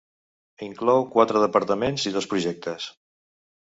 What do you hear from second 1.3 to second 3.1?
departaments i dos projectes.